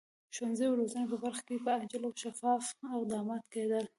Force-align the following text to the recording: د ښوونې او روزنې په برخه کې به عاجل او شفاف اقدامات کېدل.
د 0.03 0.03
ښوونې 0.35 0.63
او 0.67 0.77
روزنې 0.79 1.05
په 1.11 1.17
برخه 1.23 1.41
کې 1.47 1.55
به 1.65 1.71
عاجل 1.77 2.03
او 2.07 2.13
شفاف 2.23 2.65
اقدامات 2.97 3.43
کېدل. 3.53 3.85